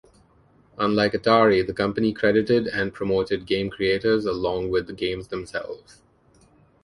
[0.79, 6.01] Unlike Atari, the company credited and promoted game creators along with the games themselves.